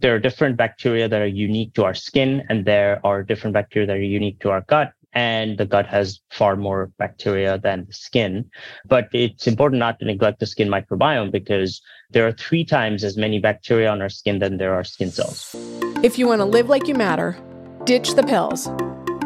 [0.00, 3.86] there are different bacteria that are unique to our skin, and there are different bacteria
[3.86, 4.92] that are unique to our gut.
[5.14, 8.48] And the gut has far more bacteria than the skin.
[8.84, 11.80] But it's important not to neglect the skin microbiome because
[12.10, 15.56] there are three times as many bacteria on our skin than there are skin cells.
[16.04, 17.36] If you want to live like you matter,
[17.84, 18.68] ditch the pills,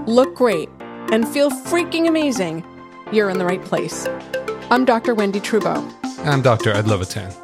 [0.06, 0.68] look great,
[1.10, 2.64] and feel freaking amazing,
[3.10, 4.06] you're in the right place.
[4.70, 5.14] I'm Dr.
[5.14, 5.92] Wendy Trubo.
[6.24, 6.70] I'm Dr.
[6.70, 7.34] Ed Levitan.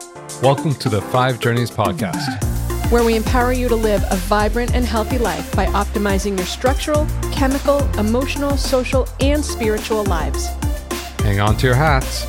[0.42, 2.47] Welcome to the Five Journeys podcast
[2.90, 7.06] where we empower you to live a vibrant and healthy life by optimizing your structural,
[7.32, 10.46] chemical, emotional, social, and spiritual lives.
[11.20, 12.26] Hang on to your hats.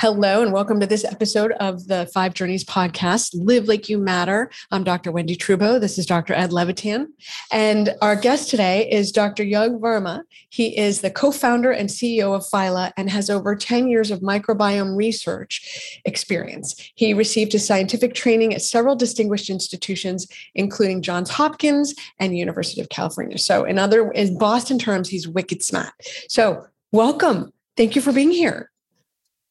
[0.00, 4.50] Hello, and welcome to this episode of the Five Journeys podcast, Live Like You Matter.
[4.70, 5.12] I'm Dr.
[5.12, 5.78] Wendy Trubo.
[5.78, 6.32] This is Dr.
[6.32, 7.08] Ed Levitan.
[7.52, 9.44] And our guest today is Dr.
[9.44, 10.22] Yug Varma.
[10.48, 14.20] He is the co founder and CEO of Phyla and has over 10 years of
[14.20, 16.76] microbiome research experience.
[16.94, 22.88] He received his scientific training at several distinguished institutions, including Johns Hopkins and University of
[22.88, 23.36] California.
[23.36, 25.92] So, in other in Boston terms, he's wicked smart.
[26.30, 27.52] So, welcome.
[27.76, 28.70] Thank you for being here.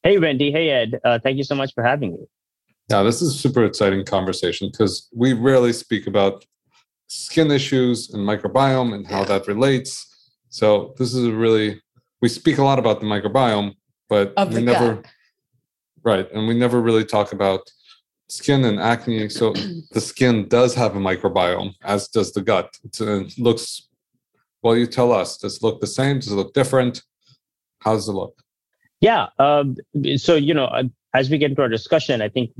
[0.02, 0.50] Hey, Wendy.
[0.50, 0.98] Hey, Ed.
[1.04, 2.26] Uh, thank you so much for having me.
[2.88, 6.44] Yeah, this is a super exciting conversation because we rarely speak about
[7.08, 10.06] skin issues and microbiome and how that relates.
[10.48, 11.82] So this is a really
[12.22, 13.74] we speak a lot about the microbiome,
[14.08, 15.06] but of we never gut.
[16.02, 17.60] right, and we never really talk about
[18.28, 19.28] skin and acne.
[19.28, 19.52] So
[19.92, 22.74] the skin does have a microbiome, as does the gut.
[22.84, 23.88] it looks
[24.62, 24.76] well.
[24.76, 25.36] You tell us.
[25.36, 26.20] Does it look the same?
[26.20, 27.02] Does it look different?
[27.80, 28.42] How does it look?
[29.00, 29.28] Yeah.
[29.38, 29.76] Um,
[30.16, 30.84] so, you know, uh,
[31.14, 32.50] as we get into our discussion, I think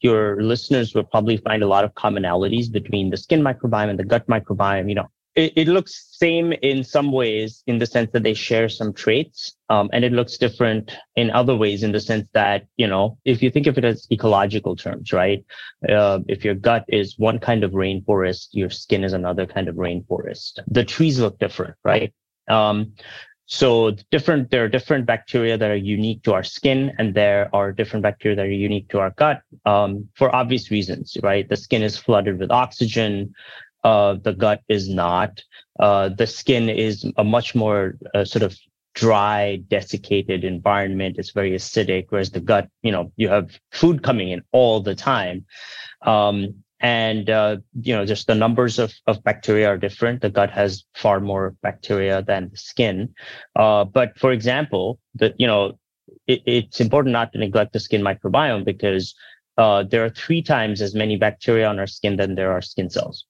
[0.00, 4.04] your listeners will probably find a lot of commonalities between the skin microbiome and the
[4.04, 4.88] gut microbiome.
[4.88, 8.68] You know, it, it looks same in some ways in the sense that they share
[8.68, 12.86] some traits, um, and it looks different in other ways in the sense that you
[12.86, 15.44] know, if you think of it as ecological terms, right?
[15.88, 19.76] Uh, if your gut is one kind of rainforest, your skin is another kind of
[19.76, 20.60] rainforest.
[20.68, 22.12] The trees look different, right?
[22.48, 22.92] Um,
[23.46, 27.72] so different, there are different bacteria that are unique to our skin, and there are
[27.72, 31.48] different bacteria that are unique to our gut um, for obvious reasons, right?
[31.48, 33.34] The skin is flooded with oxygen.
[33.84, 35.42] Uh, the gut is not.
[35.78, 38.58] Uh, the skin is a much more uh, sort of
[38.94, 41.16] dry, desiccated environment.
[41.18, 44.94] It's very acidic, whereas the gut, you know, you have food coming in all the
[44.94, 45.44] time.
[46.02, 50.20] Um, and uh, you know just the numbers of, of bacteria are different.
[50.20, 53.14] The gut has far more bacteria than the skin.
[53.54, 55.78] Uh, but for example the you know
[56.26, 59.14] it, it's important not to neglect the skin microbiome because
[59.58, 62.90] uh, there are three times as many bacteria on our skin than there are skin
[62.90, 63.24] cells.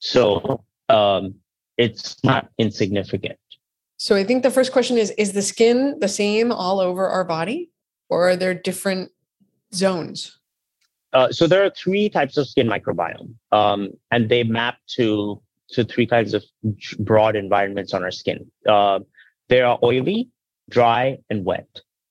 [0.00, 1.36] So um,
[1.78, 3.38] it's not insignificant.
[3.96, 7.24] So i think the first question is is the skin the same all over our
[7.24, 7.70] body
[8.10, 9.10] or are there different
[9.72, 10.38] zones
[11.14, 15.84] uh, so there are three types of skin microbiome, um, and they map to to
[15.84, 16.44] three kinds of
[16.98, 18.50] broad environments on our skin.
[18.68, 19.00] Uh,
[19.48, 20.28] they are oily,
[20.68, 21.68] dry, and wet.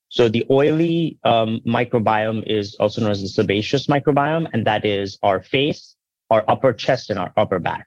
[0.08, 5.18] So the oily um, microbiome is also known as the sebaceous microbiome, and that is
[5.22, 5.96] our face,
[6.30, 7.86] our upper chest, and our upper back.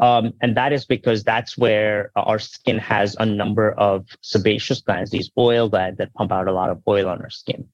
[0.00, 5.10] Um, and that is because that's where our skin has a number of sebaceous glands,
[5.10, 7.68] these oil glands that pump out a lot of oil on our skin.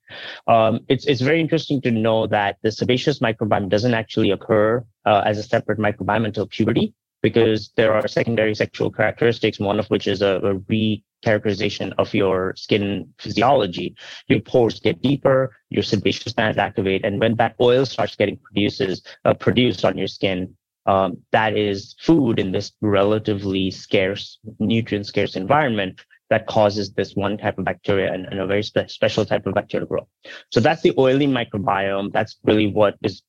[0.47, 5.23] Um, it's, it's very interesting to know that the sebaceous microbiome doesn't actually occur uh,
[5.25, 10.07] as a separate microbiome until puberty because there are secondary sexual characteristics, one of which
[10.07, 13.97] is a, a recharacterization of your skin physiology.
[14.29, 19.03] Your pores get deeper, your sebaceous glands activate, and when that oil starts getting produces
[19.25, 20.55] uh, produced on your skin,
[20.87, 26.01] um, that is food in this relatively scarce, nutrient scarce environment
[26.31, 29.55] that causes this one type of bacteria and, and a very spe- special type of
[29.55, 30.09] bacteria to grow.
[30.51, 32.13] So that's the oily microbiome.
[32.13, 33.23] That's really what is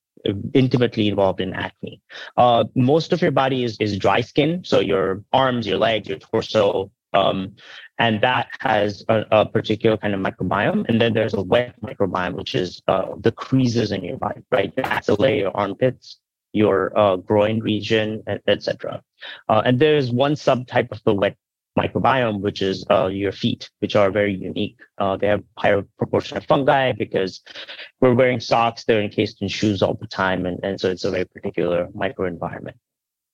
[0.54, 2.02] intimately involved in acne.
[2.38, 4.64] Uh, most of your body is, is dry skin.
[4.64, 7.56] So your arms, your legs, your torso, um,
[7.98, 10.86] and that has a, a, particular kind of microbiome.
[10.90, 14.74] And then there's a wet microbiome, which is uh, the creases in your body, right?
[14.76, 16.20] Your axilla, your armpits,
[16.56, 19.02] your uh, groin region, etc.
[19.50, 21.36] Uh, and there's one subtype of the wet
[21.78, 24.80] microbiome, which is uh, your feet, which are very unique.
[24.98, 27.42] Uh, they have higher proportion of fungi because
[28.00, 30.46] we're wearing socks, they're encased in shoes all the time.
[30.46, 32.76] And, and so it's a very particular microenvironment.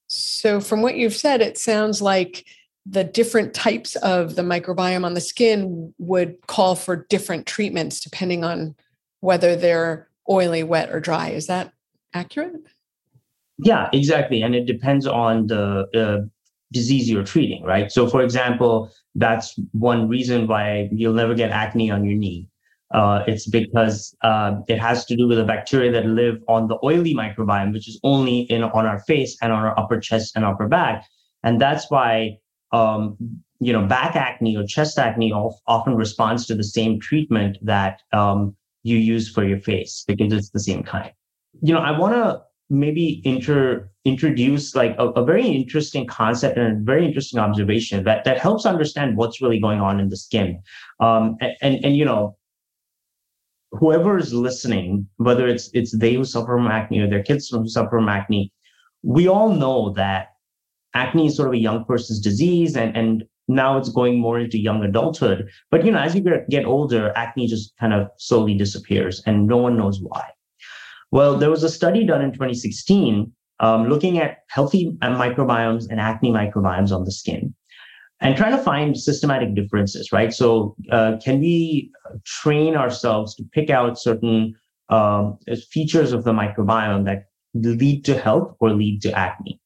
[0.07, 2.45] So, from what you've said, it sounds like
[2.85, 8.43] the different types of the microbiome on the skin would call for different treatments depending
[8.43, 8.75] on
[9.19, 11.29] whether they're oily, wet, or dry.
[11.29, 11.71] Is that
[12.13, 12.55] accurate?
[13.61, 14.41] Yeah, exactly.
[14.41, 16.27] And it depends on the uh,
[16.73, 17.91] disease you're treating, right?
[17.91, 22.47] So, for example, that's one reason why you'll never get acne on your knee.
[22.91, 26.77] Uh, it's because uh, it has to do with the bacteria that live on the
[26.83, 30.43] oily microbiome, which is only in on our face and on our upper chest and
[30.43, 31.05] upper back,
[31.43, 32.37] and that's why
[32.73, 33.15] um,
[33.61, 38.57] you know back acne or chest acne often responds to the same treatment that um,
[38.83, 41.11] you use for your face because it's the same kind.
[41.61, 42.41] You know, I want to
[42.71, 48.23] maybe inter, introduce like a, a, very interesting concept and a very interesting observation that
[48.23, 50.61] that helps understand what's really going on in the skin.
[50.99, 52.37] Um, and, and, and you know,
[53.71, 57.67] whoever is listening, whether it's it's they who suffer from acne or their kids who
[57.67, 58.51] suffer from acne,
[59.03, 60.29] we all know that
[60.93, 64.57] acne is sort of a young person's disease, and and now it's going more into
[64.57, 65.49] young adulthood.
[65.69, 69.57] But you know, as you get older, acne just kind of slowly disappears, and no
[69.57, 70.29] one knows why.
[71.11, 76.31] Well, there was a study done in 2016 um, looking at healthy microbiomes and acne
[76.31, 77.53] microbiomes on the skin
[78.21, 80.33] and trying to find systematic differences, right?
[80.33, 81.91] So, uh, can we
[82.25, 84.55] train ourselves to pick out certain
[84.89, 85.37] um,
[85.71, 89.59] features of the microbiome that lead to health or lead to acne?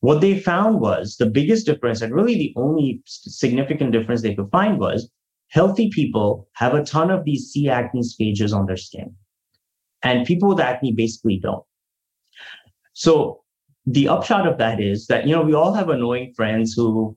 [0.00, 4.50] What they found was the biggest difference, and really the only significant difference they could
[4.50, 5.10] find was
[5.48, 9.14] healthy people have a ton of these C acnes phages on their skin.
[10.06, 11.64] And people with acne basically don't.
[12.92, 13.40] So
[13.86, 17.16] the upshot of that is that, you know, we all have annoying friends who,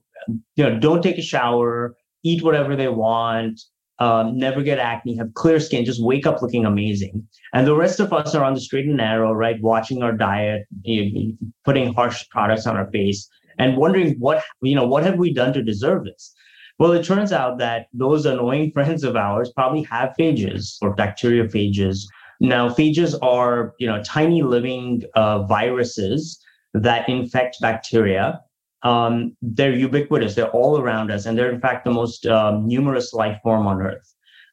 [0.56, 1.94] you know, don't take a shower,
[2.24, 3.60] eat whatever they want,
[4.00, 7.24] um, never get acne, have clear skin, just wake up looking amazing.
[7.54, 9.62] And the rest of us are on the straight and narrow, right?
[9.62, 14.74] Watching our diet, you know, putting harsh products on our face and wondering what, you
[14.74, 16.34] know, what have we done to deserve this?
[16.80, 22.06] Well, it turns out that those annoying friends of ours probably have phages or bacteriophages
[22.40, 26.42] now, phages are you know tiny living uh, viruses
[26.72, 28.40] that infect bacteria.
[28.82, 33.12] Um, they're ubiquitous; they're all around us, and they're in fact the most um, numerous
[33.12, 34.09] life form on Earth.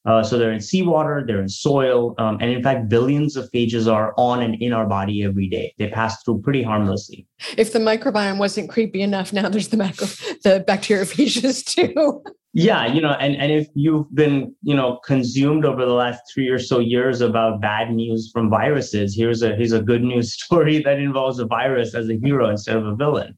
[0.08, 3.92] Uh, so they're in seawater, they're in soil, um, and in fact, billions of phages
[3.92, 5.74] are on and in our body every day.
[5.78, 7.28] They pass through pretty harmlessly.
[7.58, 10.08] If the microbiome wasn't creepy enough, now there's the macro,
[10.44, 12.24] the bacteriophages too.
[12.54, 16.48] yeah you know and, and if you've been you know consumed over the last three
[16.48, 20.82] or so years about bad news from viruses here's a here's a good news story
[20.82, 23.38] that involves a virus as a hero instead of a villain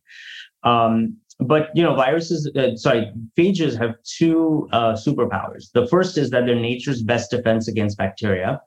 [0.63, 6.29] um, but you know viruses uh, sorry phages have two uh, superpowers the first is
[6.29, 8.59] that they're nature's best defense against bacteria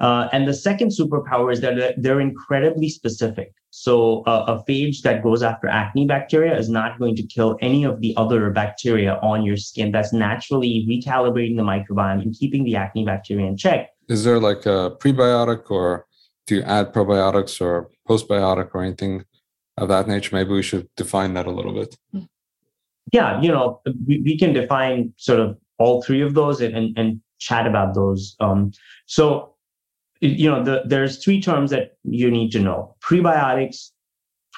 [0.00, 3.54] uh, and the second superpower is that they're incredibly specific.
[3.70, 7.84] So uh, a phage that goes after acne bacteria is not going to kill any
[7.84, 9.92] of the other bacteria on your skin.
[9.92, 13.90] That's naturally recalibrating the microbiome and keeping the acne bacteria in check.
[14.08, 16.06] Is there like a prebiotic or
[16.46, 19.24] do you add probiotics or postbiotic or anything
[19.76, 20.34] of that nature?
[20.34, 21.96] Maybe we should define that a little bit.
[23.12, 26.98] Yeah, you know, we, we can define sort of all three of those and, and,
[26.98, 28.36] and chat about those.
[28.40, 28.72] Um,
[29.06, 29.54] so
[30.20, 33.90] you know, the, there's three terms that you need to know prebiotics,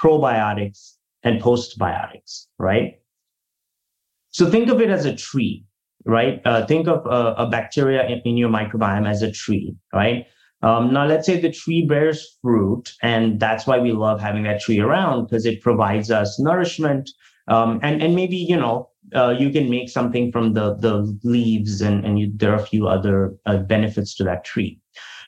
[0.00, 0.92] probiotics,
[1.22, 3.00] and postbiotics, right?
[4.30, 5.64] So think of it as a tree,
[6.04, 6.40] right?
[6.44, 10.26] Uh, think of a, a bacteria in, in, your microbiome as a tree, right?
[10.66, 14.60] Um, now, let's say the tree bears fruit, and that's why we love having that
[14.60, 17.08] tree around because it provides us nourishment.
[17.46, 21.80] Um, and, and maybe, you know, uh, you can make something from the, the leaves,
[21.80, 24.80] and, and you, there are a few other uh, benefits to that tree.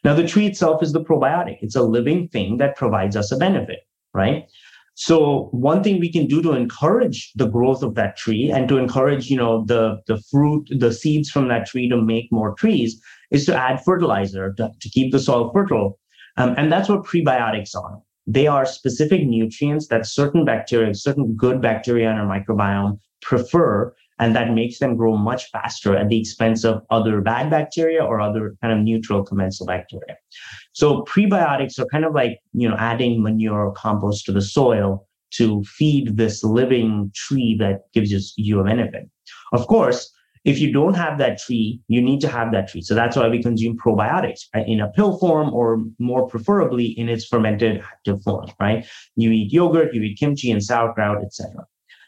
[0.02, 1.58] Now, the tree itself is the probiotic.
[1.60, 4.48] It's a living thing that provides us a benefit, right?
[4.94, 8.78] So one thing we can do to encourage the growth of that tree and to
[8.78, 13.00] encourage, you know, the, the fruit, the seeds from that tree to make more trees
[13.30, 15.98] is to add fertilizer to, to keep the soil fertile.
[16.36, 17.98] Um, and that's what prebiotics are.
[18.26, 24.34] They are specific nutrients that certain bacteria, certain good bacteria in our microbiome prefer and
[24.34, 28.56] that makes them grow much faster at the expense of other bad bacteria or other
[28.60, 30.16] kind of neutral commensal bacteria.
[30.72, 35.06] So prebiotics are kind of like, you know, adding manure or compost to the soil
[35.30, 39.08] to feed this living tree that gives you a benefit.
[39.52, 40.10] Of course,
[40.48, 42.80] if you don't have that tree, you need to have that tree.
[42.80, 47.26] So that's why we consume probiotics in a pill form or more preferably in its
[47.26, 48.86] fermented active form, right?
[49.14, 51.66] You eat yogurt, you eat kimchi and sauerkraut, etc.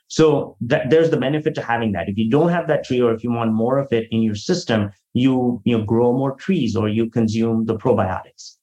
[0.08, 2.08] So that, there's the benefit to having that.
[2.08, 4.34] If you don't have that tree, or if you want more of it in your
[4.34, 8.56] system, you you know, grow more trees, or you consume the probiotics.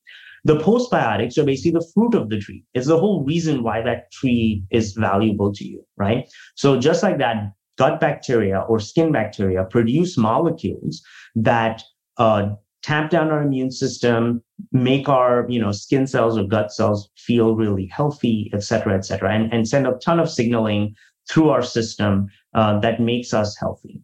[0.44, 2.64] The postbiotics are basically the fruit of the tree.
[2.74, 6.26] It's the whole reason why that tree is valuable to you, right?
[6.56, 11.02] So just like that, gut bacteria or skin bacteria produce molecules
[11.36, 11.84] that
[12.18, 12.50] uh,
[12.84, 14.42] tamp down our immune system,
[14.72, 19.06] make our you know skin cells or gut cells feel really healthy, et cetera, et
[19.06, 20.96] cetera, and, and send a ton of signaling
[21.30, 24.02] through our system uh, that makes us healthy.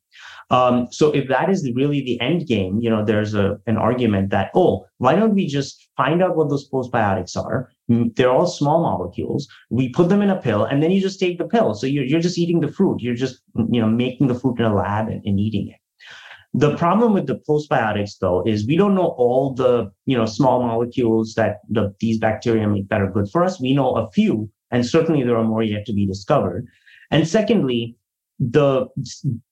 [0.49, 4.29] Um, so if that is really the end game, you know, there's a an argument
[4.31, 7.69] that oh, why don't we just find out what those postbiotics are?
[7.93, 9.47] Mm, they're all small molecules.
[9.69, 11.73] We put them in a pill, and then you just take the pill.
[11.75, 13.01] So you're you're just eating the fruit.
[13.01, 15.79] You're just you know making the fruit in a lab and, and eating it.
[16.55, 20.63] The problem with the postbiotics, though, is we don't know all the you know small
[20.63, 23.59] molecules that the, these bacteria make that are good for us.
[23.59, 26.67] We know a few, and certainly there are more yet to be discovered.
[27.11, 27.95] And secondly,
[28.39, 28.87] the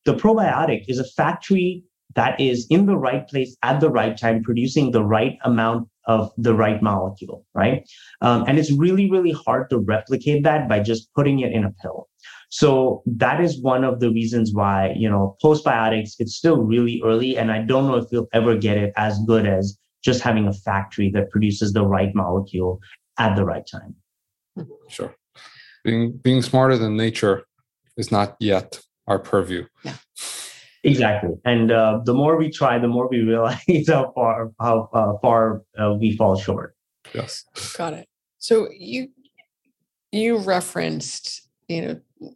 [0.06, 1.84] the probiotic is a factory
[2.16, 6.32] that is in the right place at the right time, producing the right amount of
[6.38, 7.88] the right molecule, right?
[8.22, 11.72] Um, and it's really, really hard to replicate that by just putting it in a
[11.82, 12.08] pill.
[12.50, 17.38] So that is one of the reasons why, you know, postbiotics, it's still really early.
[17.38, 20.54] And I don't know if we'll ever get it as good as just having a
[20.54, 22.80] factory that produces the right molecule
[23.18, 23.96] at the right time.
[24.90, 25.16] Sure.
[25.84, 27.46] Being being smarter than nature
[27.96, 29.66] is not yet our purview.
[29.84, 29.96] Yeah.
[30.84, 35.14] Exactly, and uh, the more we try, the more we realize how far how uh,
[35.22, 36.76] far uh, we fall short.
[37.14, 37.46] Yes,
[37.78, 38.08] got it.
[38.40, 39.10] So you
[40.12, 42.34] you referenced you know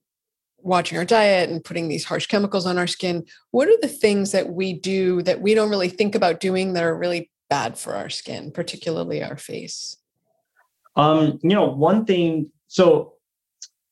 [0.65, 3.23] watching our diet and putting these harsh chemicals on our skin.
[3.51, 6.83] What are the things that we do that we don't really think about doing that
[6.83, 9.95] are really bad for our skin, particularly our face?
[10.95, 12.51] Um, you know, one thing.
[12.67, 13.13] So,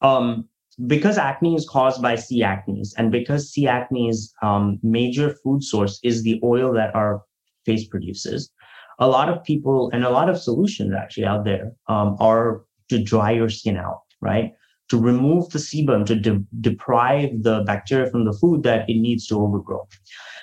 [0.02, 0.50] um,
[0.88, 2.42] because acne is caused by C.
[2.42, 3.66] acnes, and because C.
[3.66, 7.24] acnes' um, major food source is the oil that our
[7.66, 8.52] face produces,
[9.00, 13.02] a lot of people and a lot of solutions actually out there um, are to
[13.02, 14.54] dry your skin out, right?
[14.90, 19.26] To remove the sebum, to de- deprive the bacteria from the food that it needs
[19.28, 19.88] to overgrow.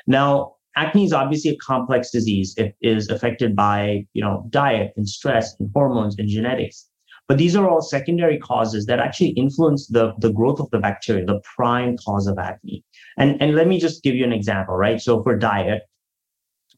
[0.06, 2.54] Now, acne is obviously a complex disease.
[2.56, 6.89] It is affected by, you know, diet and stress and hormones and genetics.
[7.30, 11.24] But these are all secondary causes that actually influence the, the growth of the bacteria,
[11.24, 12.82] the prime cause of acne.
[13.18, 15.00] And, and let me just give you an example, right?
[15.00, 15.82] So for diet,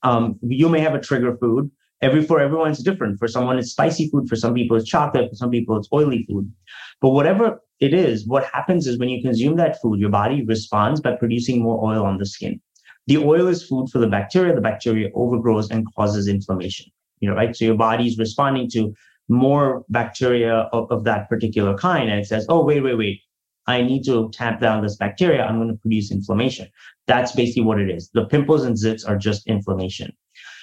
[0.02, 1.70] um, you may have a trigger food.
[2.02, 3.18] Every for everyone's different.
[3.18, 4.28] For someone, it's spicy food.
[4.28, 5.30] For some people, it's chocolate.
[5.30, 6.52] For some people, it's oily food.
[7.00, 11.00] But whatever it is, what happens is when you consume that food, your body responds
[11.00, 12.60] by producing more oil on the skin.
[13.06, 14.54] The oil is food for the bacteria.
[14.54, 16.92] The bacteria overgrows and causes inflammation.
[17.20, 17.56] You know, right?
[17.56, 18.92] So your body is responding to
[19.32, 22.10] more bacteria of, of that particular kind.
[22.10, 23.20] And it says oh wait wait wait.
[23.66, 25.44] I need to tamp down this bacteria.
[25.44, 26.68] I'm going to produce inflammation.
[27.06, 28.10] That's basically what it is.
[28.12, 30.12] The pimples and zits are just inflammation.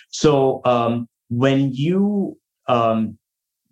[0.09, 3.17] So um, when you um,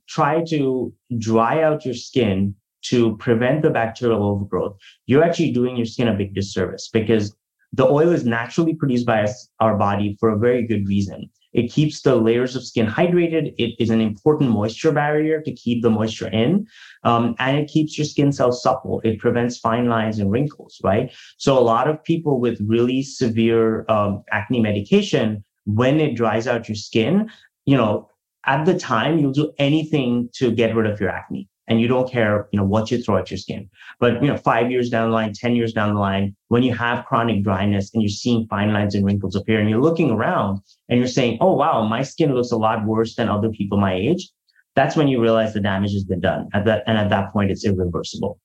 [0.08, 4.78] try to dry out your skin to prevent the bacterial overgrowth
[5.08, 7.36] you're actually doing your skin a big disservice because
[7.74, 11.72] the oil is naturally produced by us, our body for a very good reason it
[11.72, 13.54] keeps the layers of skin hydrated.
[13.58, 16.68] It is an important moisture barrier to keep the moisture in.
[17.04, 19.02] Um, and it keeps your skin cells supple.
[19.04, 21.14] It prevents fine lines and wrinkles, right?
[21.38, 26.70] So a lot of people with really severe um, acne medication, when it dries out
[26.70, 27.30] your skin,
[27.66, 28.10] you know,
[28.46, 32.10] at the time, you'll do anything to get rid of your acne and you don't
[32.10, 33.70] care, you know, what you throw at your skin.
[34.00, 36.74] But you know, five years down the line, ten years down the line, when you
[36.74, 40.62] have chronic dryness and you're seeing fine lines and wrinkles appear, and you're looking around
[40.90, 43.94] and you're saying, "Oh wow, my skin looks a lot worse than other people my
[43.94, 44.30] age,"
[44.76, 46.48] that's when you realize the damage has been done.
[46.54, 48.40] At that, and at that point, it's irreversible.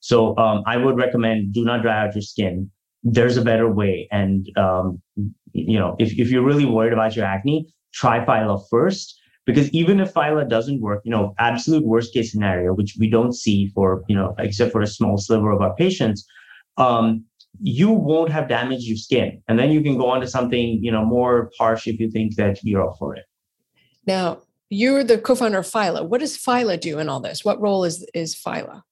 [0.00, 2.70] So um, I would recommend do not dry out your skin.
[3.02, 5.00] There's a better way, and um,
[5.52, 9.17] you know, if if you're really worried about your acne, try Phyla first
[9.48, 13.32] because even if Phyla doesn't work, you know, absolute worst case scenario, which we don't
[13.32, 16.26] see for, you know, except for a small sliver of our patients,
[16.76, 17.24] um,
[17.58, 19.42] you won't have damaged your skin.
[19.48, 22.36] And then you can go on to something, you know, more harsh if you think
[22.36, 23.24] that you're up for it.
[24.06, 26.06] Now, you're the co-founder of Phyla.
[26.06, 27.42] What does Phyla do in all this?
[27.42, 28.82] What role is is Phyla?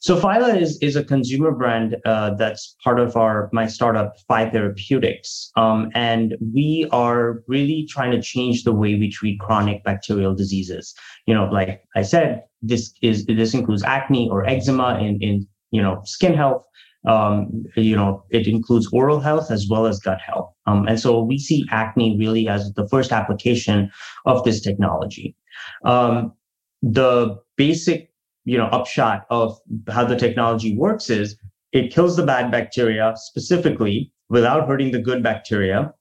[0.00, 4.48] So Phyla is is a consumer brand uh, that's part of our my startup Phi
[4.48, 10.34] Therapeutics, um, and we are really trying to change the way we treat chronic bacterial
[10.34, 10.94] diseases.
[11.26, 15.82] You know, like I said, this is this includes acne or eczema in in you
[15.82, 16.64] know skin health.
[17.06, 21.22] Um, you know, it includes oral health as well as gut health, um, and so
[21.22, 23.90] we see acne really as the first application
[24.24, 25.36] of this technology.
[25.84, 26.32] Um,
[26.82, 28.09] the basic
[28.50, 31.36] you know upshot of how the technology works is
[31.72, 35.92] it kills the bad bacteria specifically without hurting the good bacteria.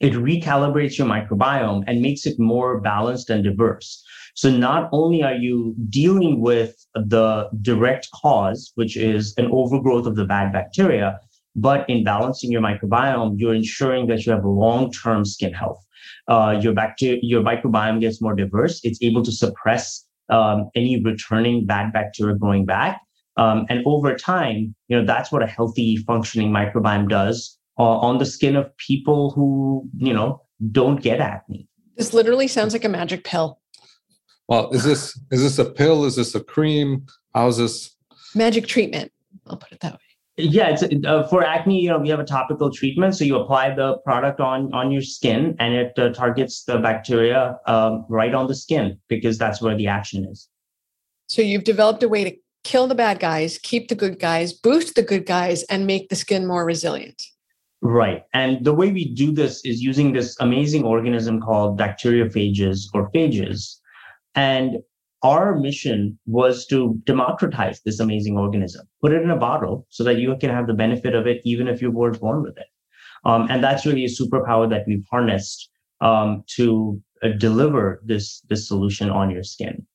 [0.00, 4.04] It recalibrates your microbiome and makes it more balanced and diverse.
[4.34, 10.14] So not only are you dealing with the direct cause which is an overgrowth of
[10.14, 11.18] the bad bacteria
[11.56, 15.84] but in balancing your microbiome you're ensuring that you have long-term skin health.
[16.28, 18.80] Uh, your bacteria your microbiome gets more diverse.
[18.84, 23.00] It's able to suppress um, any returning bad bacteria going back.
[23.36, 28.18] Um, and over time, you know, that's what a healthy functioning microbiome does uh, on
[28.18, 30.40] the skin of people who, you know,
[30.70, 31.68] don't get acne.
[31.96, 33.60] This literally sounds like a magic pill.
[34.48, 36.04] Well, is this is this a pill?
[36.04, 37.06] Is this a cream?
[37.34, 37.96] How's this?
[38.34, 39.10] Magic treatment.
[39.46, 39.98] I'll put it that way.
[40.36, 41.80] Yeah, it's uh, for acne.
[41.80, 45.02] You know, we have a topical treatment, so you apply the product on on your
[45.02, 49.76] skin, and it uh, targets the bacteria um, right on the skin because that's where
[49.76, 50.48] the action is.
[51.28, 54.96] So you've developed a way to kill the bad guys, keep the good guys, boost
[54.96, 57.22] the good guys, and make the skin more resilient.
[57.80, 58.22] Right.
[58.32, 63.76] And the way we do this is using this amazing organism called bacteriophages or phages.
[64.34, 64.78] And
[65.24, 70.18] our mission was to democratize this amazing organism, put it in a bottle so that
[70.18, 72.66] you can have the benefit of it, even if you weren't born with it.
[73.24, 75.70] Um, and that's really a superpower that we've harnessed
[76.02, 79.86] um, to uh, deliver this, this solution on your skin.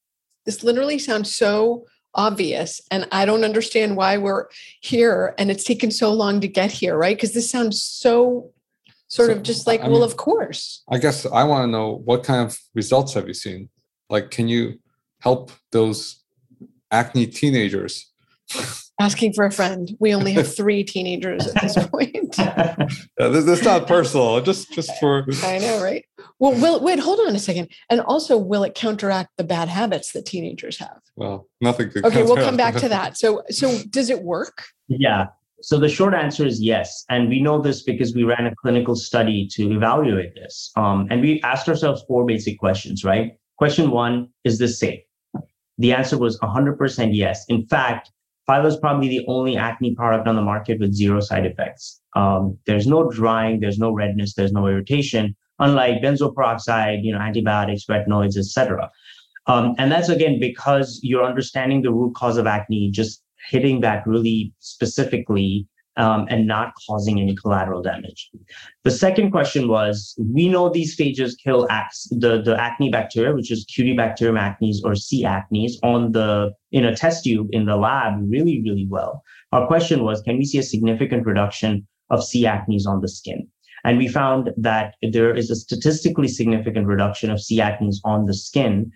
[0.45, 4.48] This literally sounds so obvious and i don't understand why we're
[4.81, 8.50] here and it's taken so long to get here right because this sounds so
[9.09, 11.71] sort so, of just like I well mean, of course i guess i want to
[11.71, 13.69] know what kind of results have you seen
[14.09, 14.79] like can you
[15.21, 16.23] help those
[16.91, 18.11] acne teenagers
[18.99, 22.75] asking for a friend we only have three teenagers at this point yeah,
[23.17, 26.05] this, this is not personal just just for i know right
[26.39, 27.69] well, will wait, hold on a second.
[27.89, 31.01] And also, will it counteract the bad habits that teenagers have?
[31.15, 31.91] Well, nothing.
[32.03, 33.17] Okay, we'll come back to that.
[33.17, 34.63] So, so does it work?
[34.88, 35.27] Yeah.
[35.61, 38.95] So the short answer is yes, and we know this because we ran a clinical
[38.95, 40.71] study to evaluate this.
[40.77, 43.03] Um, and we asked ourselves four basic questions.
[43.03, 43.33] Right?
[43.57, 45.01] Question one: Is this safe?
[45.79, 47.45] The answer was 100% yes.
[47.50, 48.12] In fact,
[48.48, 52.01] Phyla is probably the only acne product on the market with zero side effects.
[52.15, 57.19] Um, there's no drying, there's no redness, there's no irritation unlike benzoyl peroxide, you know,
[57.19, 58.89] antibiotics, retinoids, etc.
[59.48, 64.05] Um, and that's again because you're understanding the root cause of acne, just hitting that
[64.07, 65.67] really specifically
[65.99, 68.31] um, and not causing any collateral damage.
[68.85, 73.51] The second question was, we know these phages kill ax- the, the acne bacteria, which
[73.51, 75.23] is Cutibacterium acnes or C.
[75.25, 79.21] acnes on the, in a test tube in the lab really, really well.
[79.51, 82.43] Our question was, can we see a significant reduction of C.
[82.45, 83.47] acnes on the skin?
[83.83, 87.57] And we found that there is a statistically significant reduction of C.
[87.57, 88.91] acnes on the skin.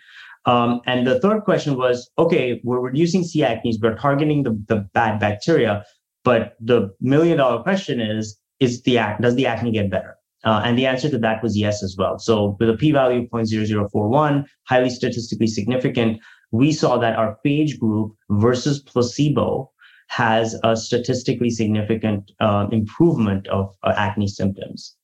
[0.46, 3.42] Um, and the third question was, okay, we're reducing C.
[3.42, 5.84] acnes, we're targeting the, the bad bacteria,
[6.24, 10.16] but the million dollar question is, is the act, does the acne get better?
[10.44, 12.20] Uh, and the answer to that was yes as well.
[12.20, 16.20] So with a p-value of 0.0041, highly statistically significant,
[16.52, 19.72] we saw that our phage group versus placebo
[20.08, 24.96] has a statistically significant uh, improvement of uh, acne symptoms.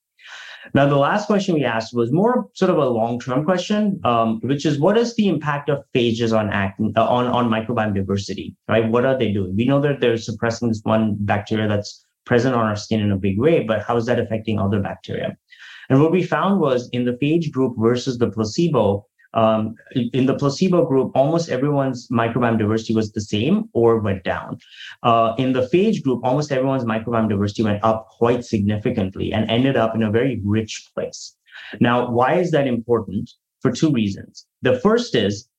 [0.73, 4.65] Now, the last question we asked was more sort of a long-term question, um, which
[4.65, 8.87] is what is the impact of phages on acne, uh, on, on microbiome diversity, right?
[8.89, 9.55] What are they doing?
[9.55, 13.17] We know that they're suppressing this one bacteria that's present on our skin in a
[13.17, 15.37] big way, but how is that affecting other bacteria?
[15.89, 20.35] And what we found was in the phage group versus the placebo, um, in the
[20.35, 24.57] placebo group, almost everyone's microbiome diversity was the same or went down.
[25.03, 29.75] Uh, in the phage group, almost everyone's microbiome diversity went up quite significantly and ended
[29.75, 31.35] up in a very rich place.
[31.79, 33.31] Now, why is that important?
[33.61, 34.45] For two reasons.
[34.61, 35.49] The first is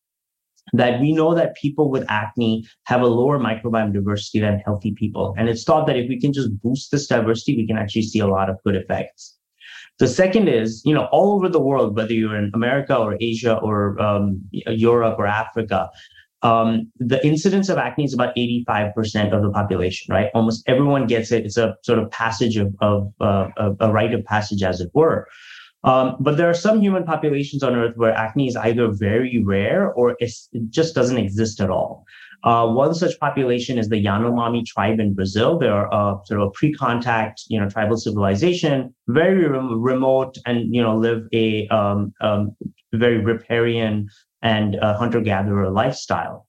[0.73, 5.35] that we know that people with acne have a lower microbiome diversity than healthy people.
[5.37, 8.21] And it's thought that if we can just boost this diversity, we can actually see
[8.21, 9.37] a lot of good effects.
[10.01, 13.59] The second is, you know, all over the world, whether you're in America or Asia
[13.59, 15.91] or um, Europe or Africa,
[16.43, 20.31] um, the incidence of acne is about 85% of the population, right?
[20.35, 21.45] Almost everyone gets it.
[21.45, 25.29] It's a sort of passage of, of uh, a, rite of passage, as it were.
[25.85, 29.93] Um, but there are some human populations on Earth where acne is either very rare
[29.93, 30.33] or it
[30.71, 32.07] just doesn't exist at all.
[32.43, 35.59] Uh, one such population is the Yanomami tribe in Brazil.
[35.59, 40.83] They're uh, sort of a pre-contact, you know, tribal civilization, very rem- remote, and you
[40.83, 42.57] know, live a um, um,
[42.93, 44.09] very riparian
[44.43, 46.47] and uh, hunter-gatherer lifestyle.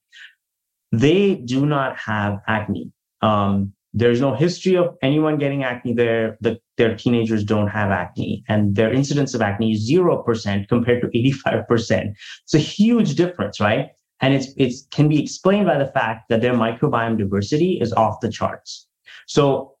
[0.92, 2.90] They do not have acne.
[3.20, 6.38] Um, there's no history of anyone getting acne there.
[6.40, 11.02] The, their teenagers don't have acne, and their incidence of acne is zero percent compared
[11.02, 12.16] to 85 percent.
[12.44, 13.90] It's a huge difference, right?
[14.22, 18.20] And it's, it's can be explained by the fact that their microbiome diversity is off
[18.20, 18.86] the charts.
[19.26, 19.74] So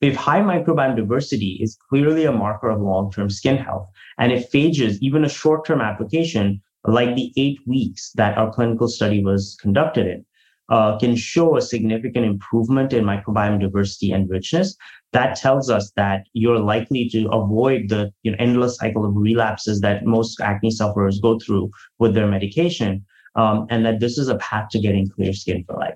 [0.00, 4.96] if high microbiome diversity is clearly a marker of long-term skin health, and if phages,
[5.00, 10.24] even a short-term application like the eight weeks that our clinical study was conducted in,
[10.68, 14.74] uh, can show a significant improvement in microbiome diversity and richness,
[15.12, 19.80] that tells us that you're likely to avoid the you know, endless cycle of relapses
[19.80, 24.36] that most acne sufferers go through with their medication um, and that this is a
[24.36, 25.94] path to getting clear skin for life.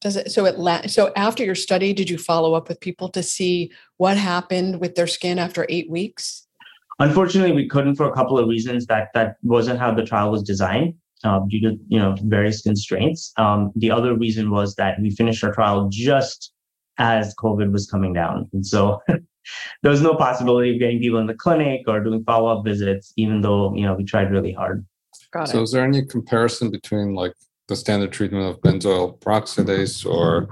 [0.00, 3.08] Does it so it la- so after your study, did you follow up with people
[3.10, 6.46] to see what happened with their skin after eight weeks?
[7.00, 8.86] Unfortunately, we couldn't for a couple of reasons.
[8.86, 13.32] That that wasn't how the trial was designed uh, due to you know various constraints.
[13.36, 16.52] Um, the other reason was that we finished our trial just
[16.98, 21.26] as COVID was coming down, and so there was no possibility of getting people in
[21.26, 24.86] the clinic or doing follow up visits, even though you know we tried really hard.
[25.32, 25.62] Got so, it.
[25.62, 27.34] is there any comparison between like
[27.68, 30.48] the standard treatment of benzoyl peroxidase or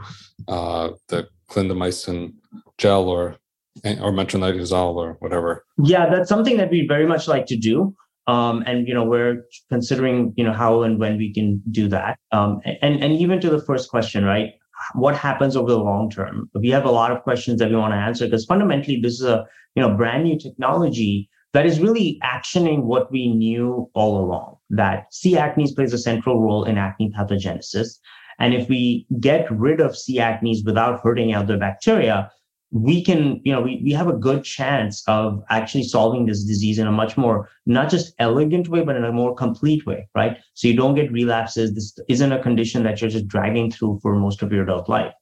[0.49, 2.35] uh, the clindamycin
[2.79, 3.37] gel or
[3.85, 5.65] or metronidazole or whatever?
[5.83, 7.95] Yeah, that's something that we very much like to do.
[8.29, 12.19] Um, and you know we're considering you know how and when we can do that
[12.33, 14.55] um, and and even to the first question right
[14.95, 17.93] what happens over the long term we have a lot of questions that we want
[17.93, 22.19] to answer because fundamentally this is a you know brand new technology that is really
[22.25, 27.11] actioning what we knew all along that c acnes plays a central role in acne
[27.11, 27.98] pathogenesis
[28.38, 32.31] and if we get rid of c acnes without hurting other bacteria
[32.72, 36.79] we can, you know, we, we have a good chance of actually solving this disease
[36.79, 40.38] in a much more, not just elegant way, but in a more complete way, right?
[40.55, 41.74] So you don't get relapses.
[41.74, 45.12] This isn't a condition that you're just dragging through for most of your adult life.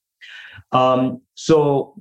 [0.72, 1.94] Um, so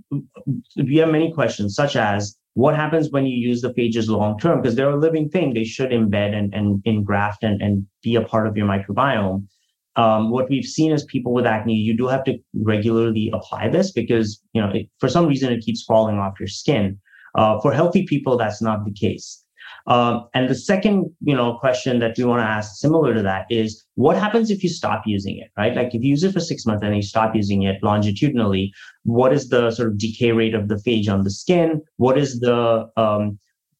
[0.78, 4.62] we have many questions, such as what happens when you use the phages long term?
[4.62, 8.22] Because they're a living thing, they should embed and, and engraft and, and be a
[8.22, 9.48] part of your microbiome
[9.96, 13.92] um, what we've seen is people with acne, you do have to regularly apply this
[13.92, 17.00] because, you know, it, for some reason it keeps falling off your skin.
[17.36, 19.43] Uh, for healthy people, that's not the case.
[19.86, 23.46] Um, and the second, you know, question that we want to ask similar to that
[23.50, 25.76] is what happens if you stop using it, right?
[25.76, 29.34] Like if you use it for six months and you stop using it longitudinally, what
[29.34, 31.82] is the sort of decay rate of the phage on the skin?
[31.98, 33.40] What is the, um,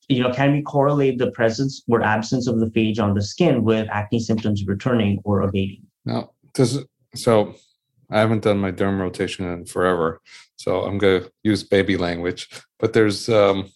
[0.10, 3.64] you know, can we correlate the presence or absence of the phage on the skin
[3.64, 5.84] with acne symptoms returning or abating?
[6.04, 6.78] Now, this
[7.16, 7.56] so
[8.10, 10.22] I haven't done my derm rotation in forever,
[10.58, 12.50] so I'm going to use baby language.
[12.80, 13.72] But there's um,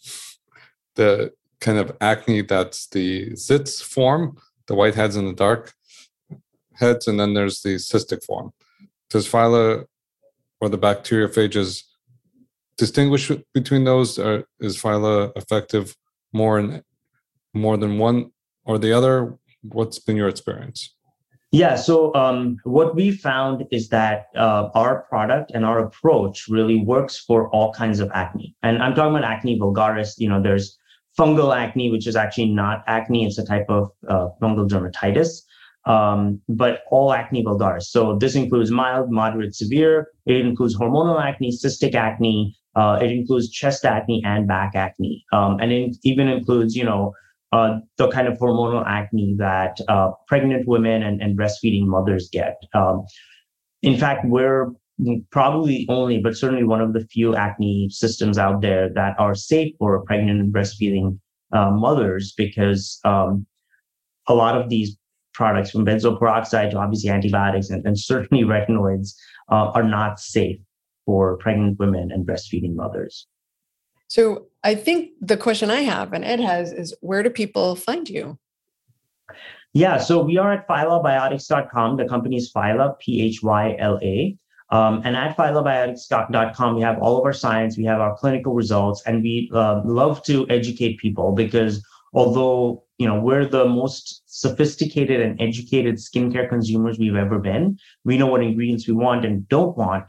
[0.95, 5.73] the kind of acne that's the zits form, the white heads and the dark
[6.73, 8.51] heads, and then there's the cystic form.
[9.09, 9.85] Does phyla
[10.59, 11.83] or the bacteriophages
[12.77, 15.95] distinguish between those, or is phyla effective
[16.33, 16.83] more in
[17.53, 18.31] more than one
[18.65, 19.37] or the other?
[19.63, 20.93] What's been your experience?
[21.51, 21.75] Yeah.
[21.75, 27.17] So um, what we found is that uh, our product and our approach really works
[27.17, 28.53] for all kinds of acne.
[28.63, 30.15] And I'm talking about acne vulgaris.
[30.17, 30.77] You know, there's
[31.17, 33.25] fungal acne, which is actually not acne.
[33.25, 35.41] It's a type of uh, fungal dermatitis.
[35.85, 37.83] Um, but all acne vulgaris.
[37.83, 40.09] So this includes mild, moderate, severe.
[40.25, 42.57] It includes hormonal acne, cystic acne.
[42.75, 45.23] Uh, it includes chest acne and back acne.
[45.31, 47.13] Um, and it even includes, you know,
[47.53, 52.57] uh, the kind of hormonal acne that uh, pregnant women and, and, breastfeeding mothers get.
[52.73, 53.05] Um,
[53.81, 54.71] in fact, we're
[55.31, 59.73] probably only, but certainly one of the few acne systems out there that are safe
[59.77, 61.19] for pregnant and breastfeeding
[61.53, 63.45] uh, mothers because um,
[64.27, 64.97] a lot of these
[65.33, 69.13] products, from benzoyl peroxide to obviously antibiotics and, and certainly retinoids,
[69.51, 70.59] uh, are not safe
[71.05, 73.27] for pregnant women and breastfeeding mothers.
[74.07, 78.09] So I think the question I have and Ed has is where do people find
[78.09, 78.37] you?
[79.73, 81.97] Yeah, so we are at phylabiotics.com.
[81.97, 84.35] The company is Phyla, P H Y L A.
[84.69, 89.01] Um, and at phylabiotics.com, we have all of our science, we have our clinical results,
[89.05, 95.21] and we uh, love to educate people because although you know we're the most sophisticated
[95.21, 99.77] and educated skincare consumers we've ever been, we know what ingredients we want and don't
[99.77, 100.05] want.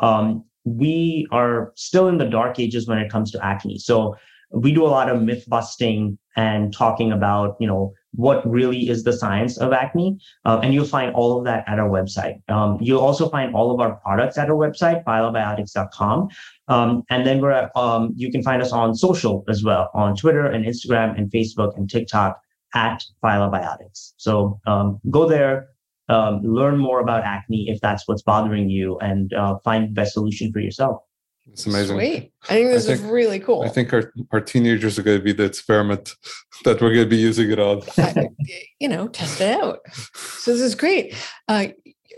[0.00, 3.78] Um, we are still in the dark ages when it comes to acne.
[3.78, 4.16] So
[4.50, 9.04] we do a lot of myth busting and talking about, you know, what really is
[9.04, 10.18] the science of acne.
[10.44, 12.40] Uh, and you'll find all of that at our website.
[12.50, 16.28] Um, you'll also find all of our products at our website, phylabiotics.com.
[16.68, 20.16] Um, and then we're at, um, you can find us on social as well, on
[20.16, 22.40] Twitter and Instagram and Facebook and TikTok
[22.74, 24.12] at phylobiotics.
[24.16, 25.68] So um, go there,
[26.08, 30.14] um, learn more about acne if that's what's bothering you and uh, find the best
[30.14, 31.02] solution for yourself.
[31.52, 31.96] It's amazing.
[31.96, 32.32] Sweet.
[32.44, 33.62] I think this I think, is really cool.
[33.62, 36.14] I think our, our teenagers are going to be the experiment
[36.64, 37.82] that we're going to be using it on.
[38.78, 39.80] you know, test it out.
[40.14, 41.14] So this is great.
[41.48, 41.68] Uh,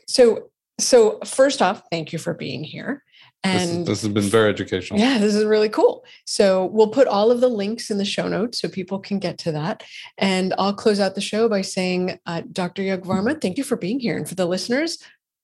[0.07, 3.03] so, so first off, thank you for being here.
[3.45, 5.01] And this, this, has been very educational.
[5.01, 6.05] Yeah, this is really cool.
[6.27, 9.37] So we'll put all of the links in the show notes so people can get
[9.39, 9.83] to that.
[10.17, 12.83] And I'll close out the show by saying, uh, Dr.
[12.83, 14.17] Yug Varma, thank you for being here.
[14.17, 14.99] And for the listeners,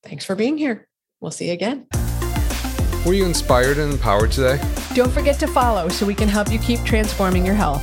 [0.05, 0.87] thanks for being here.
[1.21, 1.89] We'll see you again.
[3.09, 4.61] Were you inspired and empowered today?
[4.93, 7.83] Don't forget to follow so we can help you keep transforming your health.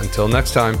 [0.00, 0.74] Until next time.